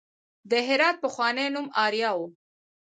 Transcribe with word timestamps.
د 0.49 0.51
هرات 0.67 0.95
پخوانی 1.03 1.47
نوم 1.55 1.67
اریا 1.85 2.11
و 2.15 2.19